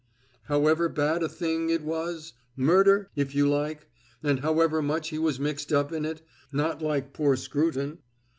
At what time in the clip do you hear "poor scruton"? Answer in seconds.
7.13-7.99